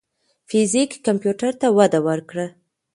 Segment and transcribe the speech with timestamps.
[0.49, 2.45] فزیک کمپیوټر ته وده ورکړه.